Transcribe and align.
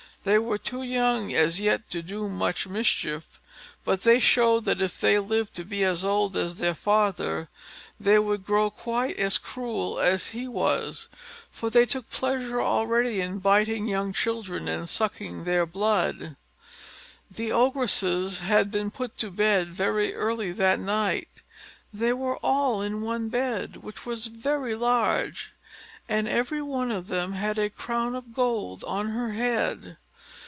They 0.23 0.37
were 0.37 0.59
too 0.59 0.83
young 0.83 1.33
as 1.33 1.59
yet 1.59 1.89
to 1.89 2.03
do 2.03 2.29
much 2.29 2.67
mischief; 2.67 3.39
but 3.83 4.03
they 4.03 4.19
showed 4.19 4.65
that 4.65 4.79
if 4.79 5.01
they 5.01 5.17
lived 5.17 5.55
to 5.55 5.65
be 5.65 5.83
as 5.83 6.05
old 6.05 6.37
as 6.37 6.57
their 6.59 6.75
father, 6.75 7.49
they 7.99 8.19
would 8.19 8.45
grow 8.45 8.69
quite 8.69 9.17
as 9.17 9.39
cruel 9.39 9.99
as 9.99 10.27
he 10.27 10.47
was, 10.47 11.09
for 11.49 11.71
they 11.71 11.87
took 11.87 12.07
pleasure 12.11 12.61
already 12.61 13.19
in 13.19 13.39
biting 13.39 13.87
young 13.87 14.13
children, 14.13 14.67
and 14.67 14.87
sucking 14.89 15.43
their 15.43 15.65
blood. 15.65 16.35
The 17.31 17.51
Ogresses 17.51 18.41
had 18.41 18.69
been 18.69 18.91
put 18.91 19.17
to 19.17 19.31
bed 19.31 19.73
very 19.73 20.13
early 20.13 20.51
that 20.51 20.79
night; 20.79 21.41
they 21.91 22.13
were 22.13 22.37
all 22.45 22.79
in 22.83 23.01
one 23.01 23.29
bed, 23.29 23.77
which 23.77 24.05
was 24.05 24.27
very 24.27 24.75
large, 24.75 25.51
and 26.07 26.27
every 26.27 26.61
one 26.61 26.91
of 26.91 27.07
them 27.07 27.31
had 27.33 27.57
a 27.57 27.71
crown 27.71 28.13
of 28.13 28.35
gold 28.35 28.83
on 28.83 29.07
her 29.07 29.31
head. 29.31 29.97